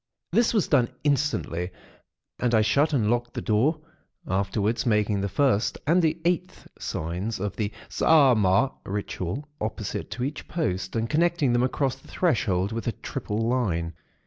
"This 0.31 0.51
was 0.51 0.67
done, 0.67 0.89
instantly; 1.03 1.69
and 2.39 2.55
I 2.55 2.61
shut 2.63 2.91
and 2.91 3.11
locked 3.11 3.35
the 3.35 3.39
door, 3.41 3.79
afterwards 4.27 4.83
making 4.83 5.21
the 5.21 5.29
First 5.29 5.77
and 5.85 6.01
the 6.01 6.19
Eighth 6.25 6.67
signs 6.79 7.39
of 7.39 7.55
the 7.55 7.71
Saaamaaa 7.87 8.79
Ritual 8.83 9.47
opposite 9.61 10.09
to 10.09 10.23
each 10.23 10.47
post, 10.47 10.95
and 10.95 11.07
connecting 11.07 11.53
them 11.53 11.61
across 11.61 11.97
the 11.97 12.07
threshold 12.07 12.71
with 12.71 12.87
a 12.87 12.93
triple 12.93 13.47
line. 13.47 13.93